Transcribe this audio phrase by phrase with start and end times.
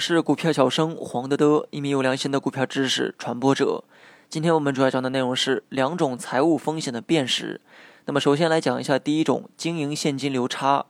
[0.00, 3.84] 是股票小生黄德德，一名有良心的股票知识传播者。
[4.30, 7.60] 今天我们主要讲的内容是两种财务风险的辨识。
[8.06, 10.86] 那么首先来讲一下第一种经营现金流差，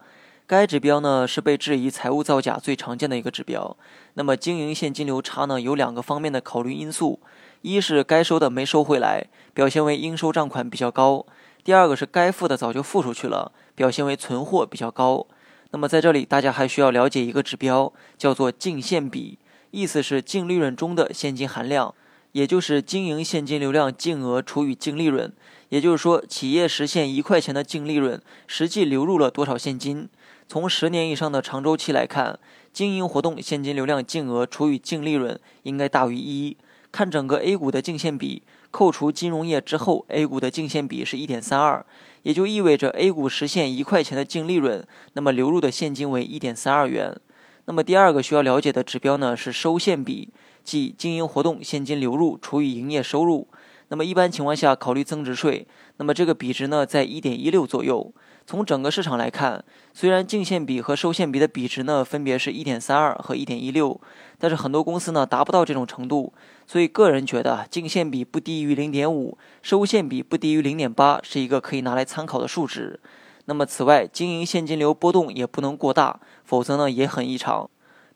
[0.47, 3.77] 该指标呢是被质疑财务造假最常见的一个指标。
[4.15, 7.19] 那么经营现金流差呢有两个方面的考虑因素，
[7.63, 11.27] 一是该收的没收回来，表现为应收账款比较高；
[11.65, 15.27] 第二个是该付的早就付出去了，表现为存货比较高。
[15.73, 19.39] 那么在这里，大家还需要了解一个指标，叫做净现比，
[19.71, 21.95] 意思是净利润中的现金含量，
[22.33, 25.33] 也就是经营现金流量净额除以净利润。
[25.69, 30.09] 也就是说，企业实现一块钱的净利润，实际流入了多少现金？
[30.49, 32.41] 从十年以上的长周期来看，
[32.73, 36.57] 经营活动现金流量净额除以净利润应该大于一。
[36.91, 41.85] 看整个 A 股的净现比，扣除金融业之后，A 股的净现比是一点三二。
[42.23, 47.19] 也就意味着 A 股实现一块钱的净利润，那么流入的现金为一点三二元。
[47.65, 50.29] 那么第二个需要了解的指标呢是收现比，
[50.63, 53.49] 即经营活动现金流入除以营业收入。
[53.91, 58.13] 那么一般情况下考虑增值税，那么这个比值呢在一点一六左右。
[58.47, 64.01] 从整个市场来看，虽然净现比和收现比的比值呢分别是一点三二和一点一六，
[64.39, 66.33] 但是很多公司呢达不到这种程度，
[66.67, 72.99] 所以个人觉得净现比不低于零点五，收现比不低于零点八是一个可以拿来参考的数值。
[73.47, 77.69] 那么此外，经营现金流波动也不能过大，否则呢也很异常。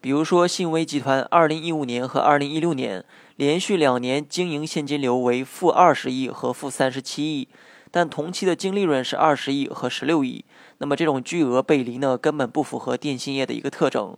[0.04, 3.02] 比如说信威集团二零一五年和二零一六年
[3.36, 7.48] 连续两年经营现金流为负二十亿和负三十七亿。
[7.90, 10.44] 但同期的净利润是二十亿和十六亿，
[10.76, 14.14] 那么这种巨额背离呢，根本不符合电信业的一个特征。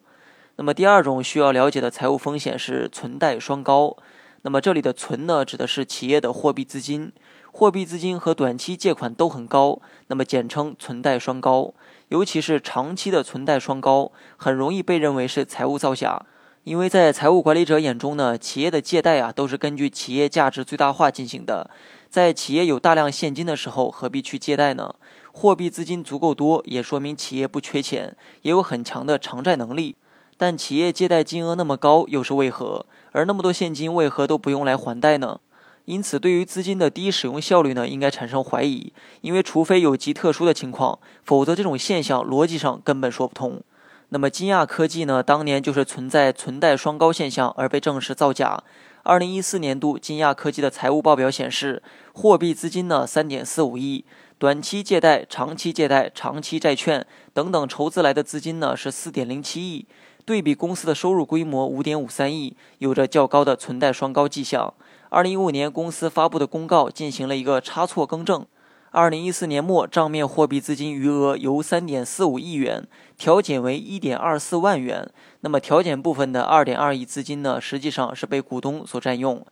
[0.56, 3.96] 那么第二种需要了解的财务风险是存贷双高。
[4.42, 7.12] 那么这里的存呢，指的是企业的货币资金，
[7.52, 11.72] 货币资金和短期借款都很高，那么简称存贷双高。
[12.08, 16.24] 尤其是长期的存贷双高，很容易被认为是财务造假，
[16.62, 21.68] 因为在财务管理者眼中呢，企业的借贷啊都是根据企业价值最大化进行的。
[22.08, 24.94] 在企业有大量现金的时候，何必去借贷呢？
[25.32, 29.96] 货币资金足够多，也说明企业不缺钱，也有很强的偿债能力。
[30.38, 32.86] 但企业借贷金额那么高，又是为何？
[33.12, 35.40] 而那么多现金，为何都不用来还贷呢？
[35.86, 38.92] 因此，对于资金的低使用效率呢，应该产生怀疑。
[39.20, 43.62] 因为除非有极特殊的情况，否则这种现象逻辑上根本说不通。
[44.08, 48.62] 那么，金亚科技呢，当年就是存在存贷双高现象而被证实造假。
[49.04, 51.80] 二零一四年度金亚科技的财务报表显示，
[52.12, 54.04] 货币资金呢三点四五亿，
[54.38, 59.86] 短期借贷、长期借贷、长期债券等等筹资来的资金呢是四点零七亿，
[60.24, 64.74] 对比公司的收入规模五点五三亿，有着较高的存贷双高迹象。
[65.16, 68.44] 二零一五年公司发布的公告进行了一个差错更正。
[68.90, 75.10] 二零一四年末账面货币资金余额由三点四五亿元调减为一点二四万元，
[75.40, 79.42] 那么调减部分的二点二亿资金呢，实际上是被股东所占用。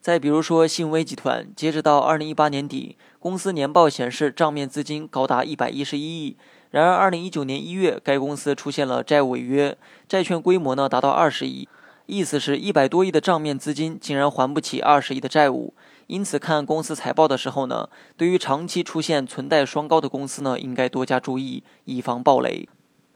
[0.00, 6.36] 再比如说信威集团，截止到二零一八年底，公司年报显示账面资金高达一百一十一亿，
[6.72, 9.78] 然而二零一九年一月，该公司出现了债务违约，
[10.08, 11.68] 债券规模呢达到二十亿，
[12.06, 15.74] 意思是一百多亿的账面资金竟然还不起二十亿的债务。
[16.08, 22.68] 因此，看公司财报的时候呢，对于长期出现存贷双高的公司呢，应该多加注意，以防暴雷。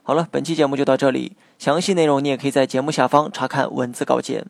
[0.03, 4.47] 好了，本期节目就到这里，详细内容你也可以在节目下方查看文字稿件。